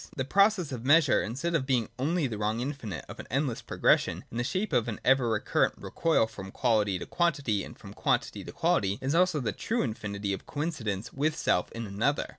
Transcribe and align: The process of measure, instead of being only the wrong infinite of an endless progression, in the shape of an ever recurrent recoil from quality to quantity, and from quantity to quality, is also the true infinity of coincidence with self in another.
The 0.17 0.25
process 0.25 0.71
of 0.71 0.83
measure, 0.83 1.21
instead 1.21 1.53
of 1.53 1.67
being 1.67 1.87
only 1.99 2.25
the 2.25 2.39
wrong 2.39 2.59
infinite 2.59 3.05
of 3.07 3.19
an 3.19 3.27
endless 3.29 3.61
progression, 3.61 4.23
in 4.31 4.37
the 4.37 4.43
shape 4.43 4.73
of 4.73 4.87
an 4.87 4.99
ever 5.05 5.29
recurrent 5.29 5.75
recoil 5.77 6.25
from 6.25 6.49
quality 6.49 6.97
to 6.97 7.05
quantity, 7.05 7.63
and 7.63 7.77
from 7.77 7.93
quantity 7.93 8.43
to 8.43 8.51
quality, 8.51 8.97
is 8.99 9.13
also 9.13 9.39
the 9.39 9.51
true 9.51 9.83
infinity 9.83 10.33
of 10.33 10.47
coincidence 10.47 11.13
with 11.13 11.37
self 11.37 11.71
in 11.73 11.85
another. 11.85 12.25